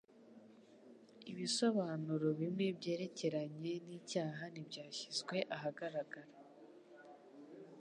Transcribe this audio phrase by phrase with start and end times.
[1.31, 6.31] Ibisobanuro bimwe byerekeranye nicyaha ntibyashyizwe ahagaragara.